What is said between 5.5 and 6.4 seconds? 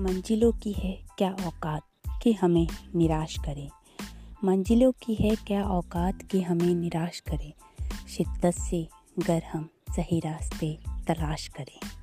औकात